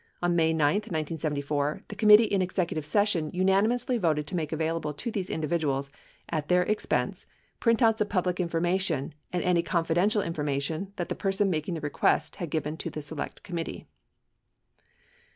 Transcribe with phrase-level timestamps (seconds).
[0.23, 5.11] On May 9, 1974, the committee in executive session unanimously voted to make available to
[5.11, 5.91] these individuals,
[6.29, 7.27] at their expense,
[7.59, 12.37] print outs of public information and any confidential information that the person making the request
[12.37, 13.85] had given to the Select Committee.